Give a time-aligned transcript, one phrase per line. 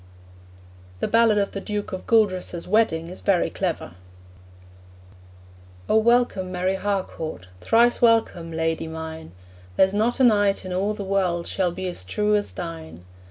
[0.99, 3.91] The ballad of the Duke of Gueldres's wedding is very clever:
[5.87, 9.31] 'O welcome, Mary Harcourt, Thrice welcome, lady mine;
[9.75, 13.03] There's not a knight in all the world Shall be as true as thine.